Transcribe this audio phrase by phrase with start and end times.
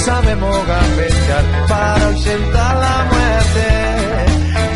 [0.00, 3.66] Sabemos gambetear para ausentar la muerte.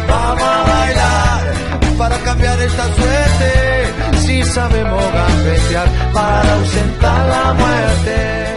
[0.08, 4.18] Vamos a bailar para cambiar esta suerte.
[4.18, 8.54] Si sabemos gambetear para ausentar la muerte.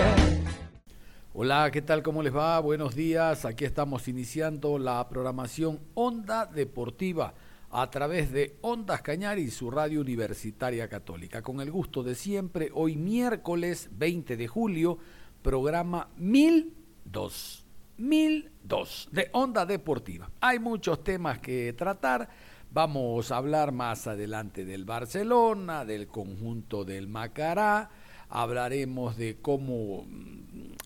[1.33, 2.03] Hola, ¿qué tal?
[2.03, 2.59] ¿Cómo les va?
[2.59, 3.45] Buenos días.
[3.45, 7.33] Aquí estamos iniciando la programación Onda Deportiva
[7.69, 11.41] a través de Ondas Cañar y su radio universitaria católica.
[11.41, 14.97] Con el gusto de siempre, hoy miércoles 20 de julio
[15.41, 17.65] programa 1002.
[17.97, 20.29] 1002 de Onda Deportiva.
[20.41, 22.29] Hay muchos temas que tratar.
[22.71, 27.89] Vamos a hablar más adelante del Barcelona, del conjunto del Macará.
[28.29, 30.37] Hablaremos de cómo mm,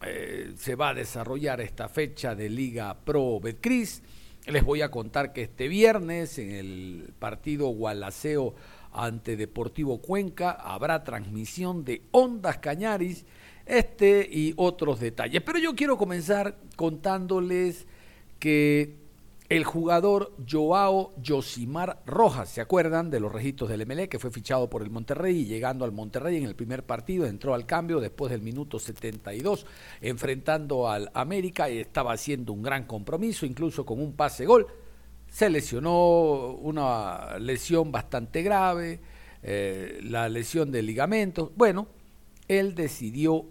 [0.05, 4.03] eh, se va a desarrollar esta fecha de Liga Pro Betcris.
[4.45, 8.55] Les voy a contar que este viernes en el partido Gualaceo
[8.91, 13.25] ante Deportivo Cuenca habrá transmisión de Ondas Cañaris
[13.71, 15.41] este y otros detalles.
[15.41, 17.87] Pero yo quiero comenzar contándoles
[18.37, 19.01] que
[19.47, 24.69] el jugador Joao Josimar Rojas, ¿se acuerdan de los registros del MLE que fue fichado
[24.69, 28.31] por el Monterrey y llegando al Monterrey en el primer partido entró al cambio después
[28.31, 29.65] del minuto 72
[29.99, 34.67] enfrentando al América y estaba haciendo un gran compromiso, incluso con un pase gol.
[35.29, 38.99] Se lesionó una lesión bastante grave,
[39.43, 41.51] eh, la lesión de ligamentos.
[41.55, 41.87] Bueno,
[42.47, 43.45] él decidió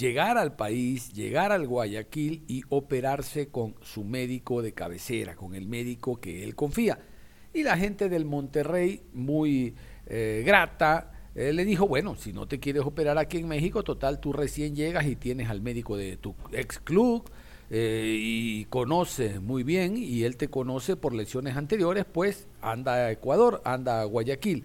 [0.00, 5.66] llegar al país, llegar al Guayaquil y operarse con su médico de cabecera, con el
[5.66, 6.98] médico que él confía.
[7.52, 9.74] Y la gente del Monterrey, muy
[10.06, 14.20] eh, grata, eh, le dijo, bueno, si no te quieres operar aquí en México, total,
[14.20, 17.28] tú recién llegas y tienes al médico de tu ex club
[17.68, 23.12] eh, y conoces muy bien y él te conoce por lesiones anteriores, pues anda a
[23.12, 24.64] Ecuador, anda a Guayaquil.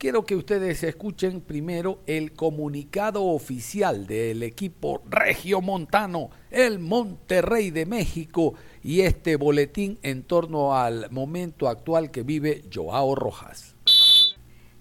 [0.00, 8.54] Quiero que ustedes escuchen primero el comunicado oficial del equipo regiomontano, el Monterrey de México,
[8.82, 13.76] y este boletín en torno al momento actual que vive Joao Rojas.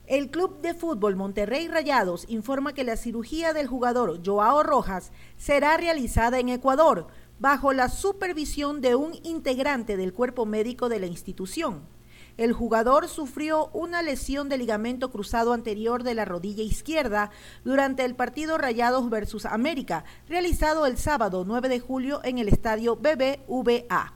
[0.07, 5.75] El Club de Fútbol Monterrey Rayados informa que la cirugía del jugador Joao Rojas será
[5.75, 7.07] realizada en Ecuador,
[7.39, 11.98] bajo la supervisión de un integrante del cuerpo médico de la institución.
[12.39, 17.31] El jugador sufrió una lesión de ligamento cruzado anterior de la rodilla izquierda
[17.65, 22.95] durante el partido Rayados versus América, realizado el sábado 9 de julio en el estadio
[22.95, 24.13] BBVA.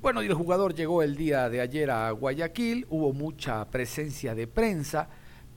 [0.00, 4.46] Bueno, y el jugador llegó el día de ayer a Guayaquil, hubo mucha presencia de
[4.46, 5.08] prensa,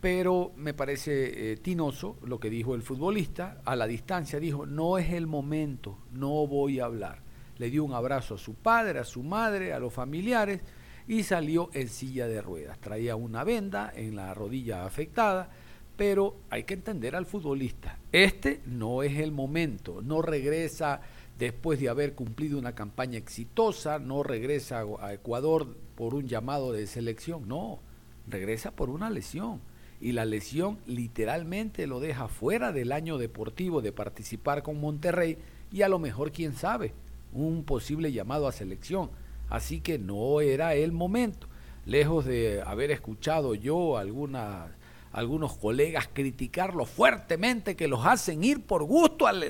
[0.02, 4.98] pero me parece eh, tinoso lo que dijo el futbolista, a la distancia dijo, no
[4.98, 7.22] es el momento, no voy a hablar.
[7.60, 10.62] Le dio un abrazo a su padre, a su madre, a los familiares,
[11.10, 12.80] y salió en silla de ruedas.
[12.80, 15.50] Traía una venda en la rodilla afectada,
[15.98, 17.98] pero hay que entender al futbolista.
[18.12, 21.02] Este no es el momento, no regresa
[21.40, 26.86] después de haber cumplido una campaña exitosa, no regresa a Ecuador por un llamado de
[26.86, 27.80] selección, no,
[28.28, 29.62] regresa por una lesión.
[30.00, 35.40] Y la lesión literalmente lo deja fuera del año deportivo de participar con Monterrey
[35.72, 36.94] y a lo mejor, quién sabe,
[37.34, 39.10] un posible llamado a selección.
[39.50, 41.48] Así que no era el momento.
[41.86, 44.70] Lejos de haber escuchado yo algunas
[45.12, 49.44] algunos colegas criticarlo fuertemente, que los hacen ir por gusto al,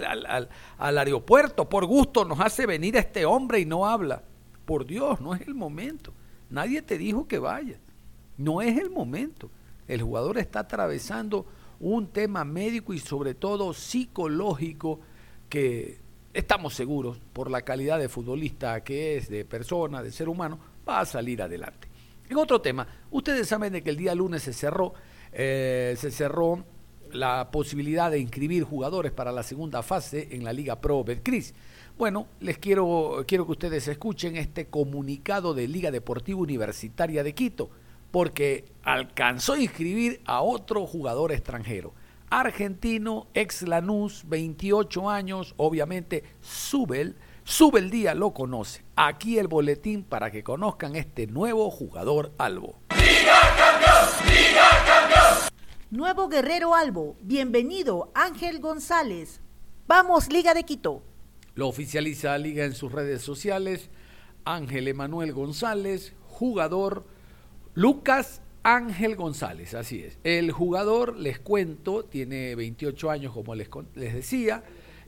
[0.78, 4.24] al, aeropuerto, por gusto nos hace venir este hombre y no habla.
[4.66, 6.14] Por Dios, no es el momento.
[6.50, 7.80] Nadie te dijo que vaya.
[8.38, 9.52] No es el momento.
[9.88, 11.46] El jugador está atravesando
[11.80, 15.00] un tema médico y sobre todo psicológico
[15.50, 16.00] que
[16.40, 21.02] estamos seguros, por la calidad de futbolista que es, de persona, de ser humano, va
[21.02, 21.88] a salir adelante.
[22.30, 24.94] En otro tema, ustedes saben de que el día lunes se cerró,
[25.32, 26.64] eh, se cerró
[27.12, 31.54] la posibilidad de inscribir jugadores para la segunda fase en la Liga Pro Betcris.
[31.98, 37.70] Bueno, les quiero, quiero que ustedes escuchen este comunicado de Liga Deportiva Universitaria de Quito,
[38.12, 41.94] porque alcanzó a inscribir a otro jugador extranjero
[42.30, 47.16] argentino, ex Lanús, 28 años, obviamente Subel,
[47.50, 48.84] Sube el día, lo conoce.
[48.96, 52.78] Aquí el boletín para que conozcan este nuevo jugador Albo.
[52.96, 54.28] ¡Liga campeón!
[54.28, 55.50] ¡Liga campeón!
[55.90, 57.16] Nuevo guerrero Albo.
[57.22, 59.42] Bienvenido, Ángel González.
[59.88, 61.02] Vamos, Liga de Quito.
[61.56, 63.90] Lo oficializa la Liga en sus redes sociales.
[64.46, 67.08] Ángel Emanuel González, jugador
[67.74, 70.20] Lucas Ángel González, así es.
[70.24, 74.64] El jugador, les cuento, tiene 28 años, como les, les decía,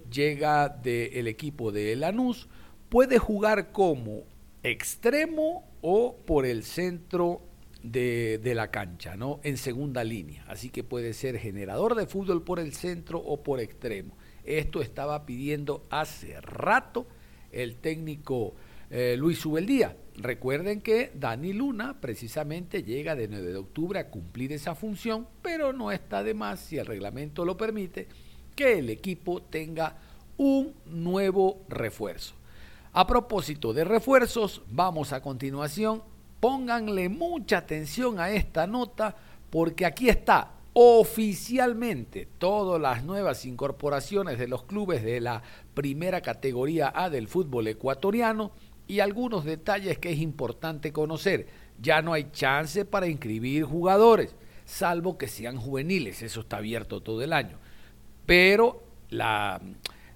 [0.09, 2.47] llega del equipo de Lanús,
[2.89, 4.23] puede jugar como
[4.63, 7.41] extremo o por el centro
[7.83, 9.39] de, de, la cancha, ¿no?
[9.43, 10.45] En segunda línea.
[10.47, 14.15] Así que puede ser generador de fútbol por el centro o por extremo.
[14.43, 17.07] Esto estaba pidiendo hace rato
[17.51, 18.53] el técnico
[18.91, 19.95] eh, Luis Ubeldía.
[20.17, 25.71] Recuerden que Dani Luna precisamente llega de 9 de octubre a cumplir esa función, pero
[25.71, 28.07] no está de más, si el reglamento lo permite,
[28.55, 29.95] que el equipo tenga
[30.37, 32.35] un nuevo refuerzo.
[32.91, 36.03] A propósito de refuerzos, vamos a continuación,
[36.41, 39.15] pónganle mucha atención a esta nota
[39.49, 45.41] porque aquí está oficialmente todas las nuevas incorporaciones de los clubes de la
[45.73, 48.51] primera categoría A del fútbol ecuatoriano
[48.91, 51.47] y algunos detalles que es importante conocer.
[51.79, 54.35] Ya no hay chance para inscribir jugadores,
[54.65, 57.57] salvo que sean juveniles, eso está abierto todo el año.
[58.25, 59.61] Pero la,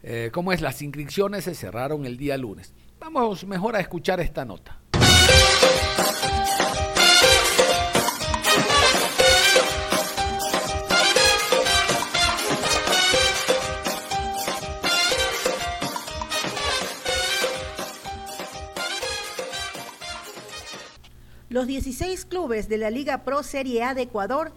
[0.03, 0.59] eh, ¿cómo es?
[0.59, 2.73] Las inscripciones se cerraron el día lunes.
[2.99, 4.77] Vamos mejor a escuchar esta nota.
[21.55, 24.51] Los 16 clubes de la Liga Pro Serie A de Ecuador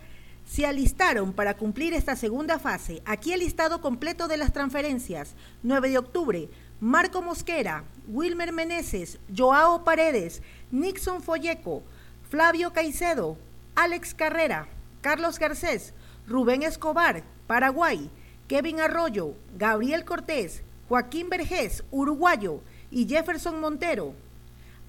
[0.45, 3.03] se alistaron para cumplir esta segunda fase.
[3.05, 5.37] Aquí el listado completo de las transferencias.
[5.63, 6.49] 9 de octubre,
[6.81, 10.43] Marco Mosquera, Wilmer Meneses, Joao Paredes,
[10.73, 11.85] Nixon Folleco,
[12.31, 13.37] Flavio Caicedo,
[13.77, 14.67] Alex Carrera,
[15.01, 15.95] Carlos Garcés,
[16.27, 18.11] Rubén Escobar, Paraguay,
[18.49, 22.59] Kevin Arroyo, Gabriel Cortés, Joaquín Vergés, uruguayo,
[22.91, 24.15] y Jefferson Montero.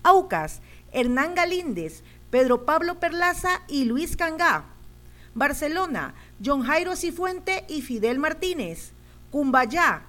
[0.02, 0.62] Aucas,
[0.92, 4.66] Hernán Galíndez, Pedro Pablo Perlaza y Luis Cangá.
[5.34, 6.14] Barcelona,
[6.44, 8.92] John Jairo Cifuente y Fidel Martínez.
[9.32, 10.04] Cumbayá,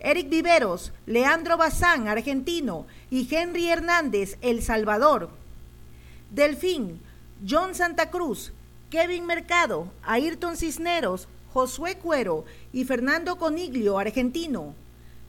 [0.00, 5.30] Eric Viveros, Leandro Bazán, argentino, y Henry Hernández, El Salvador.
[6.30, 7.00] Delfín,
[7.48, 8.52] John Santa Cruz,
[8.90, 14.74] Kevin Mercado, Ayrton Cisneros, Josué Cuero y Fernando Coniglio, argentino.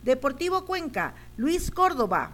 [0.03, 2.31] Deportivo Cuenca, Luis Córdoba.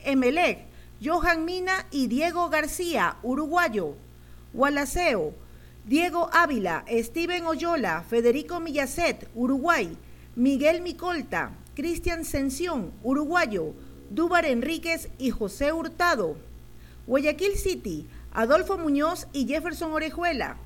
[0.00, 0.66] Emelec,
[1.04, 3.94] Johan Mina y Diego García, uruguayo.
[4.54, 5.34] Gualaceo,
[5.84, 9.98] Diego Ávila, Steven Oyola, Federico Millacet, Uruguay.
[10.34, 13.74] Miguel Micolta, Cristian Sención, uruguayo.
[14.08, 16.36] Dúbar Enríquez y José Hurtado.
[17.06, 20.56] Guayaquil City, Adolfo Muñoz y Jefferson Orejuela.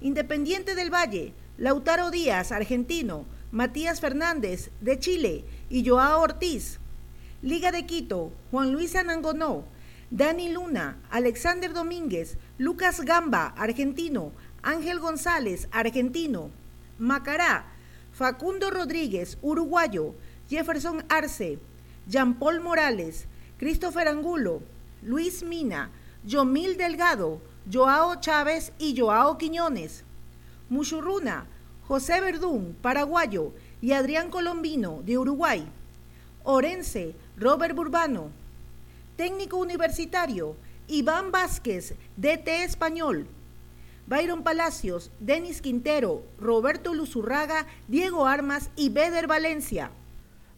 [0.00, 3.24] Independiente del Valle, Lautaro Díaz, argentino.
[3.50, 5.44] Matías Fernández, de Chile.
[5.70, 6.78] Y Joao Ortiz.
[7.42, 9.64] Liga de Quito, Juan Luis Anangonó,
[10.10, 16.50] Dani Luna, Alexander Domínguez, Lucas Gamba, argentino, Ángel González, argentino,
[16.98, 17.66] Macará,
[18.12, 20.14] Facundo Rodríguez, uruguayo,
[20.48, 21.58] Jefferson Arce,
[22.08, 23.26] Jean Paul Morales,
[23.58, 24.62] Christopher Angulo,
[25.02, 25.90] Luis Mina,
[26.24, 30.04] Yomil Delgado, Joao Chávez y Joao Quiñones,
[30.70, 31.46] Muchurruna,
[31.86, 33.52] José Verdún, paraguayo,
[33.82, 35.68] y Adrián Colombino, de Uruguay.
[36.42, 38.30] Orense, Robert Burbano.
[39.16, 40.56] Técnico universitario,
[40.88, 43.26] Iván Vázquez, DT Español.
[44.06, 49.90] Byron Palacios, Denis Quintero, Roberto Luzurraga, Diego Armas y Beder Valencia.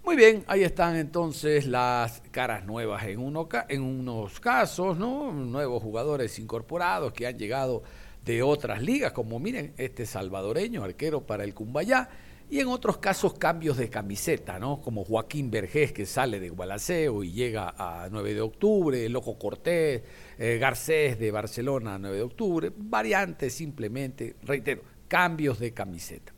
[0.05, 5.33] Muy bien, ahí están entonces las caras nuevas en, uno, en unos casos, ¿no?
[5.33, 7.83] Nuevos jugadores incorporados que han llegado
[8.25, 12.09] de otras ligas, como miren, este salvadoreño, arquero para el Cumbayá,
[12.51, 14.81] y en otros casos cambios de camiseta, ¿no?
[14.81, 19.39] Como Joaquín Vergés que sale de Gualaceo y llega a 9 de octubre, el Loco
[19.39, 20.03] Cortés,
[20.39, 26.33] eh, Garcés de Barcelona a 9 de octubre, variantes simplemente, reitero, cambios de camiseta.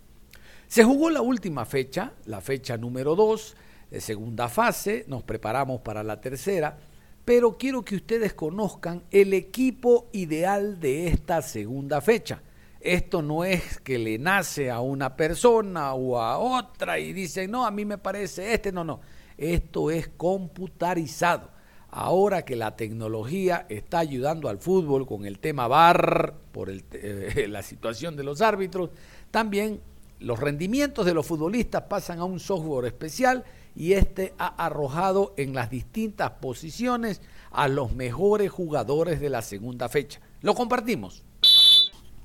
[0.67, 3.57] Se jugó la última fecha, la fecha número 2,
[3.91, 6.79] de segunda fase, nos preparamos para la tercera,
[7.25, 12.43] pero quiero que ustedes conozcan el equipo ideal de esta segunda fecha
[12.81, 17.67] esto no es que le nace a una persona o a otra y dicen, no,
[17.67, 19.01] a mí me parece este, no, no.
[19.37, 21.51] Esto es computarizado.
[21.91, 27.63] Ahora que la tecnología está ayudando al fútbol con el tema VAR, por eh, la
[27.63, 28.91] situación de los árbitros,
[29.31, 29.81] también
[30.19, 33.45] los rendimientos de los futbolistas pasan a un software especial
[33.75, 37.21] y este ha arrojado en las distintas posiciones
[37.51, 40.21] a los mejores jugadores de la segunda fecha.
[40.43, 41.25] Lo compartimos.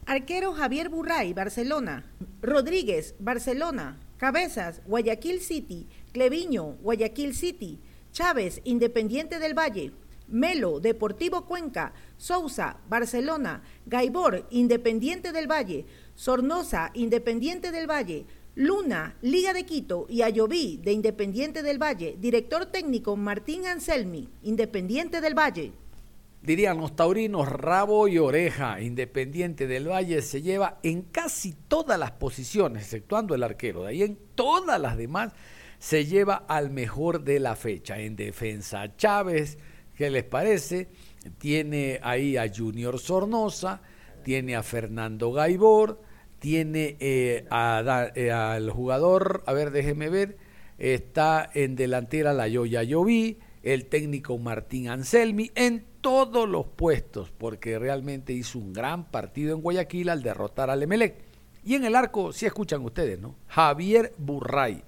[0.07, 2.05] Arquero Javier Burray, Barcelona.
[2.39, 3.99] Rodríguez, Barcelona.
[4.17, 5.87] Cabezas, Guayaquil City.
[6.11, 7.79] Cleviño, Guayaquil City.
[8.11, 9.93] Chávez, Independiente del Valle.
[10.27, 11.91] Melo, Deportivo Cuenca.
[12.17, 13.63] Sousa, Barcelona.
[13.87, 15.87] Gaibor, Independiente del Valle.
[16.13, 18.27] Sornosa, Independiente del Valle.
[18.53, 22.15] Luna, Liga de Quito y Ayoví, de Independiente del Valle.
[22.19, 25.73] Director técnico Martín Anselmi, Independiente del Valle.
[26.45, 28.79] Dirían los taurinos, rabo y oreja.
[28.79, 33.83] Independiente del Valle se lleva en casi todas las posiciones, exceptuando el arquero.
[33.83, 35.33] De ahí en todas las demás
[35.79, 37.99] se lleva al mejor de la fecha.
[37.99, 39.57] En defensa Chávez,
[39.95, 40.89] ¿qué les parece?
[41.39, 43.81] Tiene ahí a Junior Sornosa,
[44.23, 45.99] tiene a Fernando Gaibor,
[46.37, 50.37] tiene eh, eh, al jugador, a ver, déjeme ver,
[50.77, 57.79] está en delantera la Yoya Yoví, el técnico Martín Anselmi, en todos los puestos, porque
[57.79, 61.15] realmente hizo un gran partido en Guayaquil al derrotar al Emelec.
[61.63, 63.37] Y en el arco, si escuchan ustedes, ¿no?
[63.47, 64.83] Javier Burray.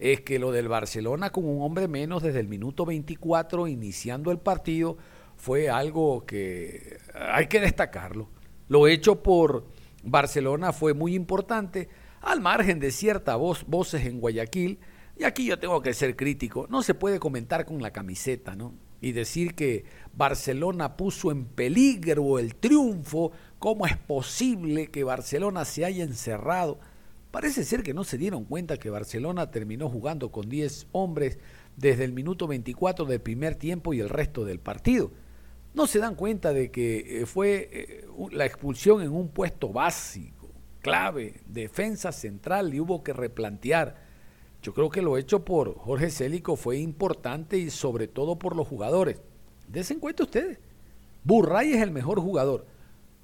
[0.00, 4.38] Es que lo del Barcelona con un hombre menos desde el minuto 24 iniciando el
[4.38, 4.96] partido
[5.36, 8.28] fue algo que hay que destacarlo.
[8.66, 9.68] Lo hecho por
[10.02, 11.88] Barcelona fue muy importante,
[12.22, 14.80] al margen de ciertas voces en Guayaquil,
[15.16, 18.74] y aquí yo tengo que ser crítico, no se puede comentar con la camiseta, ¿no?
[19.00, 19.84] Y decir que
[20.14, 26.78] Barcelona puso en peligro el triunfo, ¿cómo es posible que Barcelona se haya encerrado?
[27.30, 31.38] Parece ser que no se dieron cuenta que Barcelona terminó jugando con 10 hombres
[31.76, 35.10] desde el minuto 24 del primer tiempo y el resto del partido
[35.76, 40.50] no se dan cuenta de que eh, fue eh, la expulsión en un puesto básico,
[40.80, 44.05] clave, defensa central y hubo que replantear.
[44.66, 48.66] Yo creo que lo hecho por Jorge Célico fue importante y sobre todo por los
[48.66, 49.20] jugadores.
[49.68, 50.58] Desen cuenta ustedes.
[51.22, 52.66] Burray es el mejor jugador,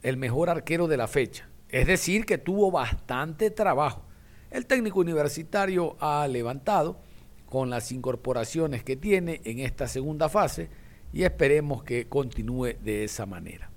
[0.03, 1.49] el mejor arquero de la fecha.
[1.69, 4.05] Es decir, que tuvo bastante trabajo.
[4.53, 7.01] El técnico universitario ha levantado
[7.47, 10.71] con las incorporaciones que tiene en esta segunda fase
[11.13, 13.69] y esperemos que continúe de esa manera.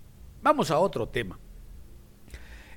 [0.43, 1.39] Vamos a otro tema.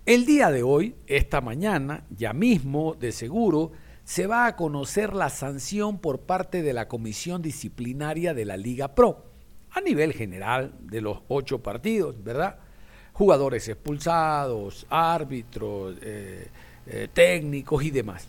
[0.07, 3.73] El día de hoy, esta mañana, ya mismo, de seguro,
[4.09, 8.95] se va a conocer la sanción por parte de la Comisión Disciplinaria de la Liga
[8.95, 9.23] Pro,
[9.71, 12.57] a nivel general de los ocho partidos, ¿verdad?
[13.13, 16.49] Jugadores expulsados, árbitros, eh,
[16.87, 18.27] eh, técnicos y demás.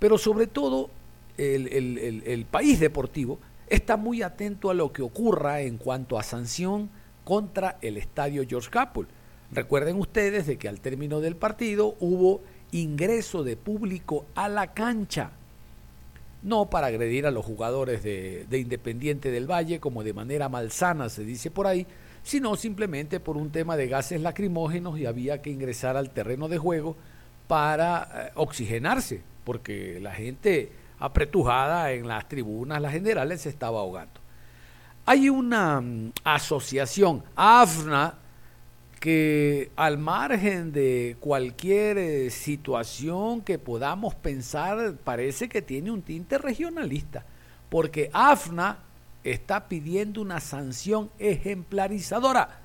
[0.00, 0.90] Pero sobre todo,
[1.38, 6.90] el, país deportivo está muy atento a lo que ocurra en cuanto a sanción
[7.22, 9.06] contra el estadio George Capel.
[9.52, 12.42] Recuerden ustedes de que al término del partido hubo
[12.74, 15.30] ingreso de público a la cancha,
[16.42, 21.08] no para agredir a los jugadores de, de, Independiente del Valle como de manera malsana
[21.08, 21.86] se dice por ahí,
[22.22, 26.58] sino simplemente por un tema de gases lacrimógenos y había que ingresar al terreno de
[26.58, 26.96] juego
[27.46, 34.20] para eh, oxigenarse, porque la gente apretujada en las tribunas, las generales, se estaba ahogando.
[35.06, 38.14] Hay una mm, asociación, AFNA,
[39.04, 46.38] que al margen de cualquier eh, situación que podamos pensar, parece que tiene un tinte
[46.38, 47.22] regionalista,
[47.68, 48.78] porque AFNA
[49.22, 52.60] está pidiendo una sanción ejemplarizadora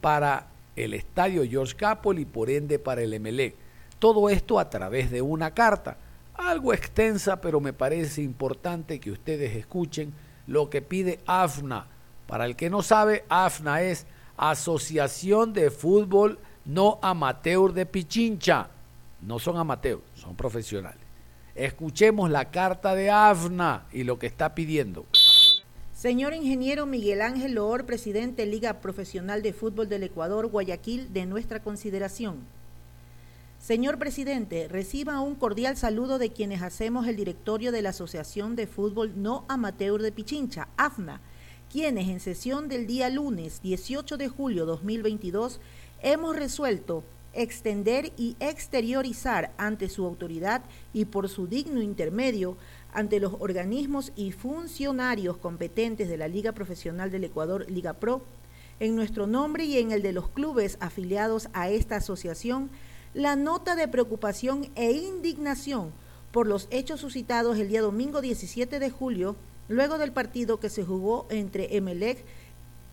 [0.00, 3.54] para el estadio George Capol y por ende para el MLE.
[3.98, 5.98] Todo esto a través de una carta
[6.32, 10.14] algo extensa, pero me parece importante que ustedes escuchen
[10.46, 11.86] lo que pide AFNA.
[12.26, 14.06] Para el que no sabe, AFNA es
[14.36, 18.68] Asociación de Fútbol No Amateur de Pichincha.
[19.22, 21.00] No son amateurs, son profesionales.
[21.54, 25.06] Escuchemos la carta de AFNA y lo que está pidiendo.
[25.94, 31.62] Señor ingeniero Miguel Ángel Loor, presidente Liga Profesional de Fútbol del Ecuador, Guayaquil, de nuestra
[31.62, 32.44] consideración.
[33.58, 38.66] Señor presidente, reciba un cordial saludo de quienes hacemos el directorio de la Asociación de
[38.66, 41.20] Fútbol No Amateur de Pichincha, AFNA,
[41.70, 45.60] quienes en sesión del día lunes 18 de julio 2022
[46.00, 52.56] hemos resuelto extender y exteriorizar ante su autoridad y por su digno intermedio
[52.92, 58.22] ante los organismos y funcionarios competentes de la Liga Profesional del Ecuador, Liga Pro,
[58.80, 62.70] en nuestro nombre y en el de los clubes afiliados a esta asociación,
[63.12, 65.92] la nota de preocupación e indignación
[66.32, 69.36] por los hechos suscitados el día domingo 17 de julio,
[69.68, 72.24] luego del partido que se jugó entre Emelec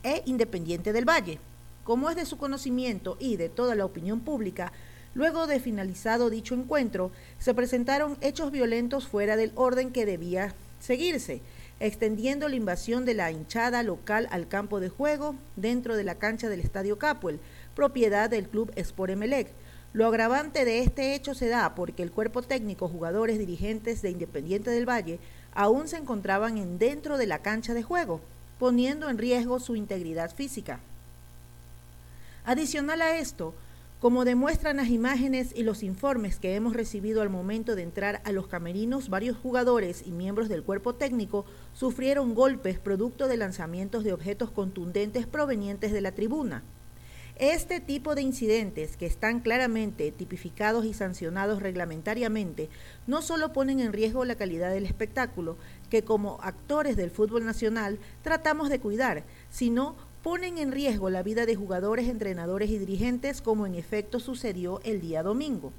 [0.03, 1.39] e Independiente del Valle.
[1.83, 4.71] Como es de su conocimiento y de toda la opinión pública,
[5.13, 11.41] luego de finalizado dicho encuentro, se presentaron hechos violentos fuera del orden que debía seguirse,
[11.79, 16.49] extendiendo la invasión de la hinchada local al campo de juego dentro de la cancha
[16.49, 17.39] del Estadio Capuel,
[17.75, 19.51] propiedad del club Sport Emelec.
[19.93, 24.71] Lo agravante de este hecho se da porque el cuerpo técnico, jugadores, dirigentes de Independiente
[24.71, 25.19] del Valle
[25.53, 28.22] aún se encontraban en dentro de la cancha de juego,
[28.60, 30.79] poniendo en riesgo su integridad física.
[32.45, 33.53] Adicional a esto,
[34.03, 38.33] como demuestran las imágenes y los informes que hemos recibido al momento de entrar a
[38.33, 44.12] los camerinos, varios jugadores y miembros del cuerpo técnico sufrieron golpes producto de lanzamientos de
[44.12, 46.63] objetos contundentes provenientes de la tribuna.
[47.37, 52.69] Este tipo de incidentes, que están claramente tipificados y sancionados reglamentariamente,
[53.07, 55.57] no solo ponen en riesgo la calidad del espectáculo,
[55.89, 61.47] que como actores del fútbol nacional tratamos de cuidar, sino ponen en riesgo la vida
[61.47, 65.73] de jugadores, entrenadores y dirigentes como en efecto sucedió el día domingo.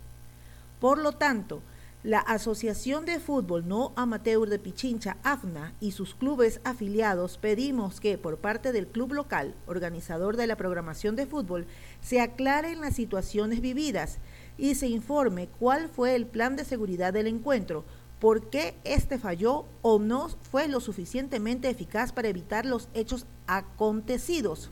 [0.80, 1.62] Por lo tanto,
[2.04, 8.18] la Asociación de Fútbol No Amateur de Pichincha, AFNA, y sus clubes afiliados pedimos que
[8.18, 11.66] por parte del club local, organizador de la programación de fútbol,
[12.02, 14.18] se aclaren las situaciones vividas
[14.58, 17.86] y se informe cuál fue el plan de seguridad del encuentro,
[18.20, 24.70] por qué este falló o no fue lo suficientemente eficaz para evitar los hechos acontecidos.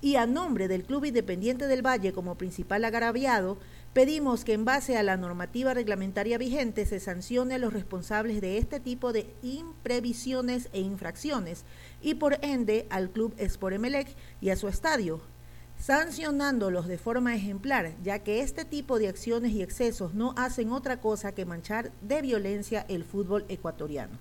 [0.00, 3.56] Y a nombre del Club Independiente del Valle como principal agraviado,
[3.94, 8.58] pedimos que en base a la normativa reglamentaria vigente se sancione a los responsables de
[8.58, 11.64] este tipo de imprevisiones e infracciones
[12.02, 14.08] y por ende al Club Sport Emelec
[14.40, 15.20] y a su estadio,
[15.78, 21.00] sancionándolos de forma ejemplar, ya que este tipo de acciones y excesos no hacen otra
[21.00, 24.18] cosa que manchar de violencia el fútbol ecuatoriano.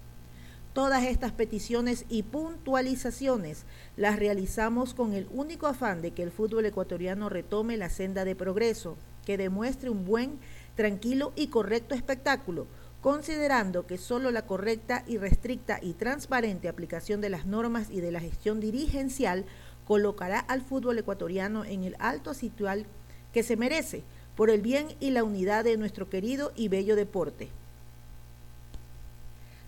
[0.73, 3.65] Todas estas peticiones y puntualizaciones
[3.97, 8.35] las realizamos con el único afán de que el fútbol ecuatoriano retome la senda de
[8.35, 10.39] progreso, que demuestre un buen,
[10.75, 12.67] tranquilo y correcto espectáculo,
[13.01, 18.11] considerando que solo la correcta y restricta y transparente aplicación de las normas y de
[18.11, 19.45] la gestión dirigencial
[19.85, 22.85] colocará al fútbol ecuatoriano en el alto situal
[23.33, 24.03] que se merece
[24.35, 27.49] por el bien y la unidad de nuestro querido y bello deporte.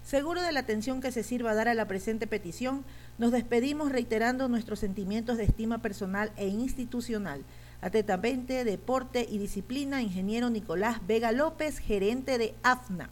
[0.06, 2.86] Seguro de la atención que se sirva a dar a la presente petición,
[3.18, 7.42] nos despedimos reiterando nuestros sentimientos de estima personal e institucional.
[7.86, 13.12] Atentamente, Deporte y Disciplina, ingeniero Nicolás Vega López, gerente de AFNA.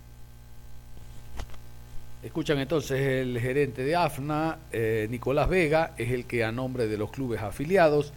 [2.24, 6.98] Escuchan entonces el gerente de AFNA, eh, Nicolás Vega, es el que a nombre de
[6.98, 8.14] los clubes afiliados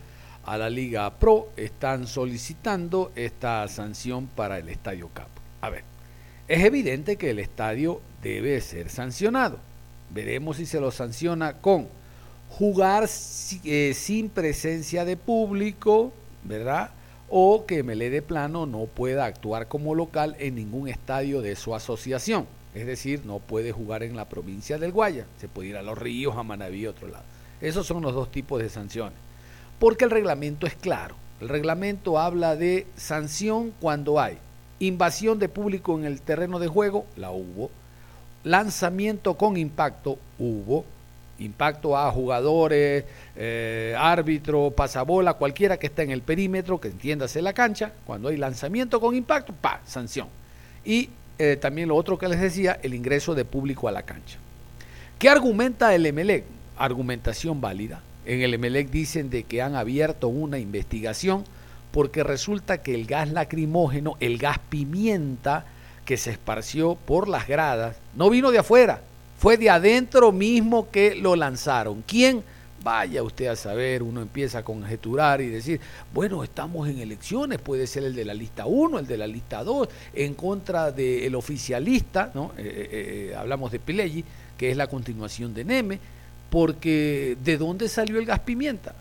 [0.47, 5.29] a la Liga Pro están solicitando esta sanción para el Estadio Cap.
[5.61, 5.85] A ver,
[6.49, 9.59] es evidente que el estadio debe ser sancionado.
[10.09, 11.87] Veremos si se lo sanciona con
[12.49, 13.07] jugar
[13.63, 16.15] eh, sin presencia de público,
[16.49, 16.91] ¿verdad?
[17.29, 21.75] O que Melé de plano no pueda actuar como local en ningún estadio de su
[21.75, 22.47] asociación.
[22.75, 25.97] Es decir, no puede jugar en la provincia del Guaya, se puede ir a los
[25.97, 27.25] ríos, a Manaví, a otro lado.
[27.61, 29.19] Esos son los dos tipos de sanciones.
[29.79, 31.17] Porque el reglamento es claro.
[31.41, 34.39] El reglamento habla de sanción cuando hay
[34.79, 37.71] invasión de público en el terreno de juego, la hubo.
[38.45, 40.85] Lanzamiento con impacto, hubo.
[41.39, 43.05] Impacto a jugadores,
[43.37, 47.93] eh, árbitro, pasabola, cualquiera que esté en el perímetro, que entiéndase la cancha.
[48.07, 50.29] Cuando hay lanzamiento con impacto, pa, sanción.
[50.85, 54.39] Y eh, también lo otro que les decía, el ingreso de público a la cancha.
[55.19, 56.45] ¿Qué argumenta el Emelec?
[56.79, 58.03] Argumentación válida.
[58.25, 61.45] En el Emelec dicen de que han abierto una investigación
[61.93, 65.65] porque resulta que el gas lacrimógeno, el gas pimienta
[66.05, 69.01] que se esparció por las gradas, no vino de afuera,
[69.39, 72.03] fue de adentro mismo que lo lanzaron.
[72.07, 72.43] ¿Quién?
[72.83, 75.81] Vaya usted a saber, uno empieza a conjeturar y decir,
[76.15, 79.65] bueno, estamos en elecciones, puede ser el de la lista 1, el de la lista
[79.65, 82.53] 2, en contra del oficialista, ¿no?
[82.57, 84.25] Eh, eh, eh, hablamos de Pileggi,
[84.57, 85.99] que es la continuación de Neme,
[86.49, 88.95] porque ¿de dónde salió el gas pimienta?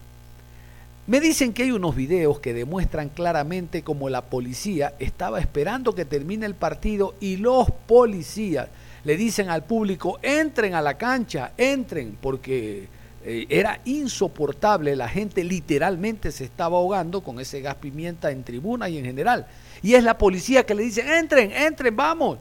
[1.06, 6.06] Me dicen que hay unos videos que demuestran claramente cómo la policía estaba esperando que
[6.06, 8.70] termine el partido y los policías
[9.06, 12.88] le dicen al público, entren a la cancha, entren, porque
[13.24, 18.90] eh, era insoportable, la gente literalmente se estaba ahogando con ese gas pimienta en tribuna
[18.90, 19.46] y en general.
[19.84, 22.40] Y es la policía que le dice, entren, entren, vamos.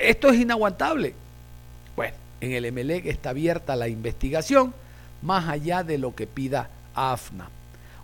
[0.00, 1.14] Esto es inaguantable.
[1.94, 4.72] Bueno, en el MLEG está abierta la investigación,
[5.20, 7.50] más allá de lo que pida AFNA.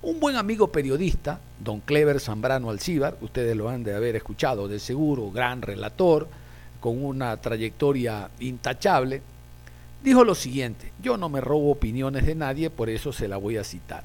[0.03, 4.79] Un buen amigo periodista, don Clever Zambrano Alcíbar, ustedes lo han de haber escuchado de
[4.79, 6.29] seguro, gran relator,
[6.81, 9.23] con una trayectoria intachable,
[10.03, 13.57] dijo lo siguiente, yo no me robo opiniones de nadie, por eso se la voy
[13.57, 14.05] a citar.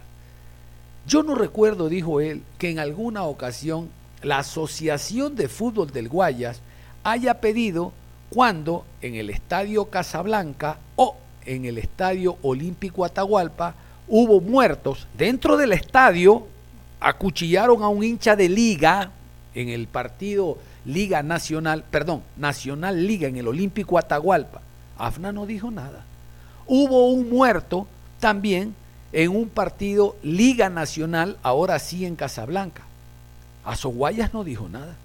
[1.07, 3.89] Yo no recuerdo, dijo él, que en alguna ocasión
[4.21, 6.61] la Asociación de Fútbol del Guayas
[7.03, 7.93] haya pedido
[8.29, 13.75] cuando en el Estadio Casablanca o en el Estadio Olímpico Atahualpa
[14.07, 16.47] hubo muertos dentro del estadio,
[16.99, 19.11] acuchillaron a un hincha de liga
[19.53, 24.61] en el partido Liga Nacional, perdón, Nacional Liga en el Olímpico Atahualpa.
[24.97, 26.03] AFNA no dijo nada.
[26.67, 27.87] Hubo un muerto
[28.19, 28.75] también
[29.11, 32.83] en un partido Liga Nacional, ahora sí en Casablanca.
[33.63, 34.95] Azoguayas no dijo nada.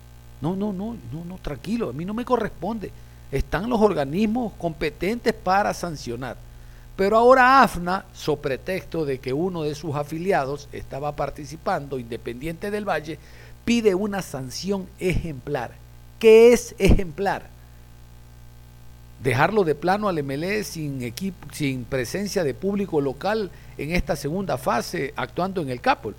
[0.41, 2.91] No, no, no, no, no, tranquilo, a mí no me corresponde.
[3.31, 6.37] Están los organismos competentes para sancionar.
[6.97, 12.87] Pero ahora AFNA, so pretexto de que uno de sus afiliados estaba participando, Independiente del
[12.87, 13.19] Valle,
[13.65, 15.73] pide una sanción ejemplar.
[16.19, 17.49] ¿Qué es ejemplar?
[19.23, 24.57] Dejarlo de plano al MLE sin, equipo, sin presencia de público local en esta segunda
[24.59, 26.15] fase actuando en el Capol.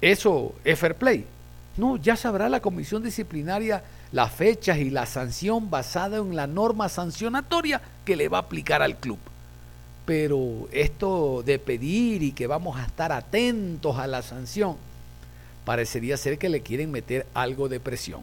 [0.00, 1.24] Eso es fair play.
[1.76, 6.88] No, ya sabrá la comisión disciplinaria las fechas y la sanción basada en la norma
[6.88, 9.18] sancionatoria que le va a aplicar al club.
[10.04, 14.76] Pero esto de pedir y que vamos a estar atentos a la sanción,
[15.66, 18.22] parecería ser que le quieren meter algo de presión.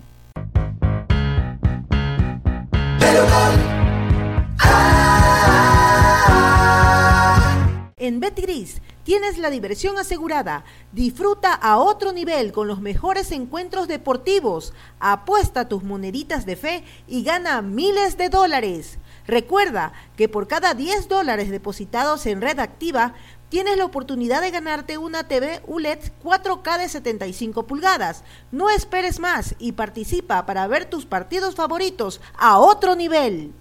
[7.98, 10.64] En Betgris tienes la diversión asegurada.
[10.94, 14.74] Disfruta a otro nivel con los mejores encuentros deportivos.
[15.00, 19.00] Apuesta tus moneditas de fe y gana miles de dólares.
[19.26, 23.14] Recuerda que por cada 10 dólares depositados en red activa,
[23.54, 28.24] tienes la oportunidad de ganarte una TV ULED 4K de 75 pulgadas.
[28.52, 33.54] No esperes más y participa para ver tus partidos favoritos a otro nivel.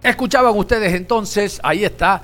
[0.00, 2.22] Escuchaban ustedes entonces, ahí está,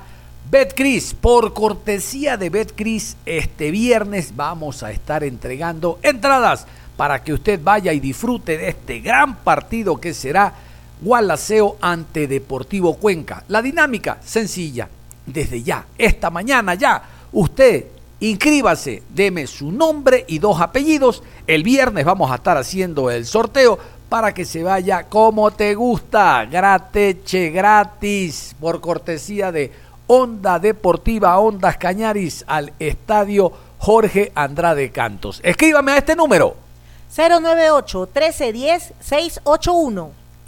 [0.49, 1.13] BetCris.
[1.13, 7.91] Por cortesía de BetCris, este viernes vamos a estar entregando entradas para que usted vaya
[7.91, 10.53] y disfrute de este gran partido que será
[11.01, 13.43] Gualaceo ante Deportivo Cuenca.
[13.47, 14.89] La dinámica sencilla,
[15.25, 17.85] desde ya, esta mañana ya, usted
[18.19, 21.21] inscríbase, deme su nombre y dos apellidos.
[21.45, 23.77] El viernes vamos a estar haciendo el sorteo
[24.09, 29.71] para que se vaya como te gusta, grateche gratis, por cortesía de
[30.07, 35.41] Onda Deportiva Ondas Cañaris al Estadio Jorge Andrade Cantos.
[35.43, 36.55] Escríbame a este número.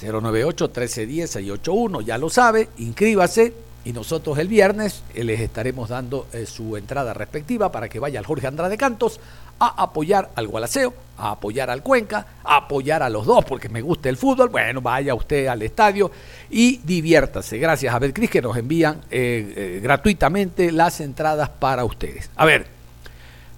[0.00, 3.52] 098-1310-681, ya lo sabe, inscríbase
[3.86, 8.26] y nosotros el viernes les estaremos dando eh, su entrada respectiva para que vaya al
[8.26, 9.20] Jorge Andrade Cantos
[9.60, 13.80] a apoyar al Gualaceo, a apoyar al Cuenca, a apoyar a los dos porque me
[13.80, 14.48] gusta el fútbol.
[14.48, 16.10] Bueno, vaya usted al estadio
[16.50, 17.58] y diviértase.
[17.58, 22.28] Gracias a Betcris que nos envían eh, eh, gratuitamente las entradas para ustedes.
[22.34, 22.66] A ver,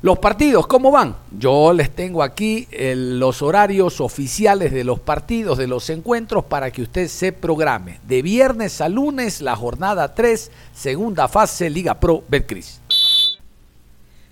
[0.01, 1.17] los partidos, ¿cómo van?
[1.37, 6.83] Yo les tengo aquí los horarios oficiales de los partidos, de los encuentros, para que
[6.83, 7.99] usted se programe.
[8.07, 12.81] De viernes a lunes, la jornada 3, segunda fase, Liga Pro Betcris.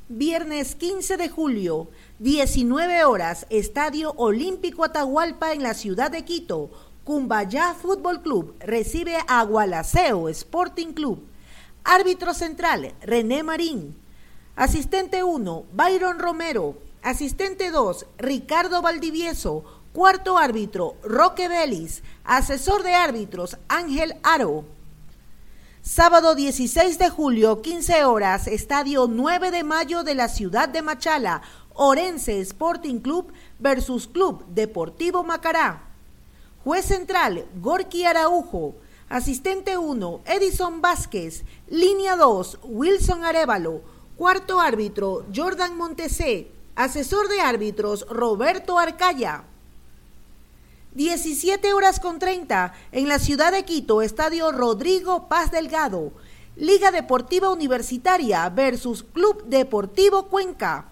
[0.09, 1.89] Viernes 15 de julio,
[2.21, 6.71] 19 horas, Estadio Olímpico Atahualpa en la ciudad de Quito.
[7.03, 11.25] Cumbayá Fútbol Club recibe a Gualaceo Sporting Club.
[11.83, 13.97] Árbitro central, René Marín.
[14.57, 16.79] Asistente 1, Byron Romero.
[17.03, 19.65] Asistente 2, Ricardo Valdivieso.
[19.93, 22.03] Cuarto árbitro, Roque Vélez.
[22.25, 24.65] Asesor de árbitros, Ángel Aro.
[25.83, 31.43] Sábado 16 de julio, 15 horas, Estadio 9 de Mayo de la ciudad de Machala,
[31.75, 35.83] Orense Sporting Club versus Club Deportivo Macará.
[36.65, 38.75] Juez central, Gorky Araujo.
[39.11, 41.45] Asistente 1, Edison Vázquez.
[41.69, 43.96] Línea 2, Wilson Arevalo.
[44.17, 46.49] Cuarto árbitro, Jordan Montesé.
[46.75, 49.45] Asesor de árbitros, Roberto Arcaya.
[50.95, 56.13] 17 horas con 30 en la ciudad de Quito, Estadio Rodrigo Paz Delgado.
[56.57, 60.87] Liga Deportiva Universitaria versus Club Deportivo Cuenca.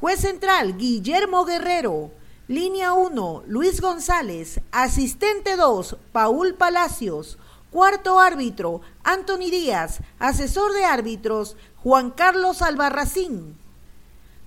[0.00, 2.12] Juez central, Guillermo Guerrero.
[2.46, 4.60] Línea 1, Luis González.
[4.70, 7.36] Asistente 2, Paul Palacios.
[7.70, 9.98] Cuarto árbitro, Anthony Díaz.
[10.20, 11.56] Asesor de árbitros,
[11.88, 13.56] Juan Carlos Albarracín.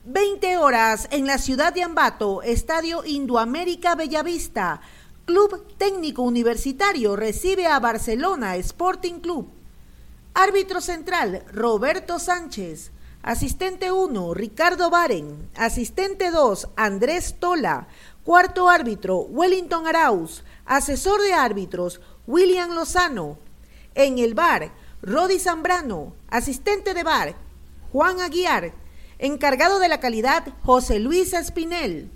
[0.06, 4.80] 20 horas en la ciudad de Ambato, Estadio Indoamérica Bellavista.
[5.26, 9.50] Club Técnico Universitario recibe a Barcelona Sporting Club.
[10.36, 12.92] Árbitro central, Roberto Sánchez.
[13.24, 15.50] Asistente 1, Ricardo Baren.
[15.56, 17.88] Asistente 2, Andrés Tola.
[18.24, 20.44] Cuarto árbitro, Wellington Arauz.
[20.68, 23.40] Asesor de árbitros, William Lozano.
[23.96, 24.72] En el bar,
[25.04, 26.14] Rodi Zambrano.
[26.30, 27.36] Asistente de bar,
[27.92, 28.74] Juan Aguiar.
[29.18, 32.12] Encargado de la calidad, José Luis Espinel.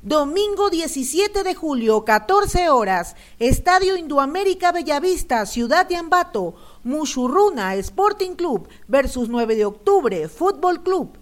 [0.00, 6.54] Domingo 17 de julio, 14 horas, Estadio Indoamérica Bellavista, Ciudad de Ambato,
[6.84, 11.18] Mushurruna Sporting Club versus 9 de octubre, Fútbol Club.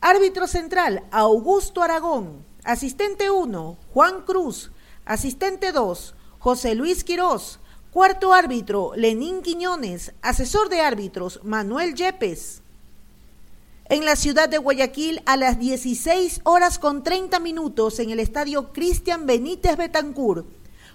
[0.00, 2.44] Árbitro central, Augusto Aragón.
[2.64, 4.72] Asistente 1, Juan Cruz.
[5.04, 7.60] Asistente 2, José Luis Quirós.
[7.92, 10.12] Cuarto árbitro, Lenín Quiñones.
[10.22, 12.62] Asesor de árbitros, Manuel Yepes
[13.88, 18.72] en la ciudad de Guayaquil a las 16 horas con 30 minutos en el estadio
[18.72, 20.44] Cristian Benítez Betancur.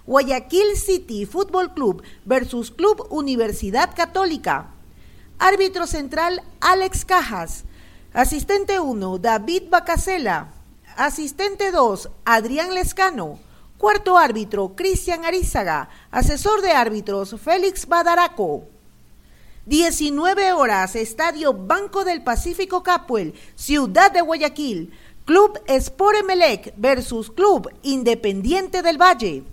[0.06, 4.70] Guayaquil City Fútbol Club versus Club Universidad Católica.
[5.38, 7.64] Árbitro central Alex Cajas.
[8.12, 10.52] Asistente 1 David Bacasela.
[10.96, 13.40] Asistente 2 Adrián Lescano.
[13.78, 15.88] Cuarto árbitro Cristian Arizaga.
[16.10, 18.68] Asesor de árbitros Félix Badaraco.
[19.66, 24.92] 19 horas, Estadio Banco del Pacífico Capuel, Ciudad de Guayaquil.
[25.24, 29.44] Club Sport Emelec versus Club Independiente del Valle.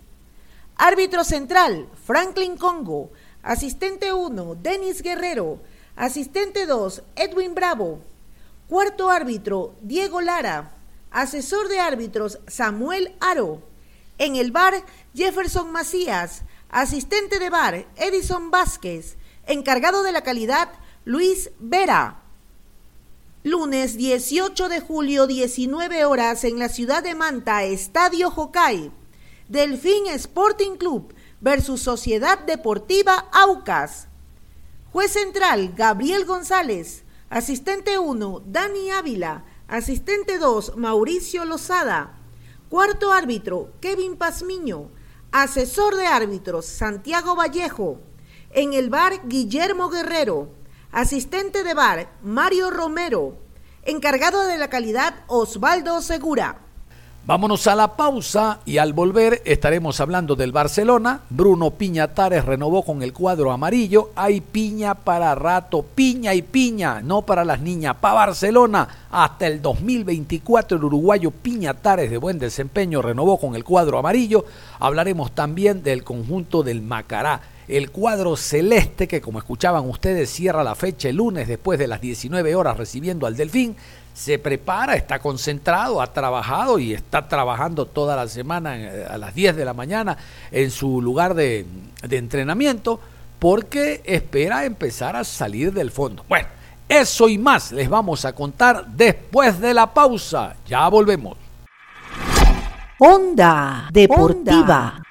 [0.75, 3.12] Árbitro central, Franklin Congo.
[3.41, 5.60] Asistente 1, Denis Guerrero.
[5.95, 8.01] Asistente 2, Edwin Bravo.
[8.67, 10.73] Cuarto árbitro, Diego Lara.
[11.10, 13.70] Asesor de árbitros, Samuel Aro.
[14.21, 16.43] En el bar, Jefferson Macías.
[16.69, 19.17] Asistente de bar, Edison Vázquez.
[19.47, 20.69] Encargado de la calidad,
[21.05, 22.21] Luis Vera.
[23.41, 28.91] Lunes 18 de julio, 19 horas, en la ciudad de Manta, Estadio Jocay.
[29.49, 34.07] Delfín Sporting Club versus Sociedad Deportiva Aucas.
[34.91, 37.05] Juez central, Gabriel González.
[37.31, 39.45] Asistente 1, Dani Ávila.
[39.67, 42.20] Asistente 2, Mauricio Lozada.
[42.71, 44.91] Cuarto árbitro, Kevin Pazmiño.
[45.34, 47.99] Asesor de árbitros, Santiago Vallejo.
[48.49, 50.53] En el bar Guillermo Guerrero.
[50.89, 53.36] Asistente de bar Mario Romero.
[53.84, 56.62] Encargado de la calidad Osvaldo Segura.
[57.23, 61.21] Vámonos a la pausa y al volver estaremos hablando del Barcelona.
[61.29, 64.10] Bruno Piñatares renovó con el cuadro amarillo.
[64.15, 67.97] Hay piña para rato, piña y piña, no para las niñas.
[68.01, 73.99] Para Barcelona, hasta el 2024 el uruguayo Piñatares de buen desempeño renovó con el cuadro
[73.99, 74.43] amarillo.
[74.79, 80.75] Hablaremos también del conjunto del Macará el cuadro celeste que como escuchaban ustedes cierra la
[80.75, 83.77] fecha el lunes después de las 19 horas recibiendo al Delfín,
[84.13, 89.34] se prepara, está concentrado, ha trabajado y está trabajando toda la semana eh, a las
[89.34, 90.17] 10 de la mañana
[90.52, 91.65] en su lugar de,
[92.08, 93.00] de entrenamiento
[93.39, 96.24] porque espera empezar a salir del fondo.
[96.30, 96.47] Bueno,
[96.88, 100.56] eso y más les vamos a contar después de la pausa.
[100.67, 101.38] Ya volvemos.
[103.00, 105.02] Onda Deportiva.